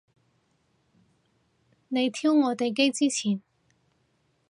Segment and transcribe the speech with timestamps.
[1.89, 3.39] 你挑我哋機之前